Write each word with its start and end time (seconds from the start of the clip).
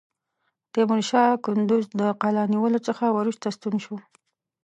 تیمورشاه 0.73 1.31
کندوز 1.45 1.85
د 1.99 2.01
قلا 2.21 2.43
نیولو 2.53 2.79
څخه 2.87 3.05
وروسته 3.17 3.45
ستون 3.55 3.75
شو. 3.83 3.97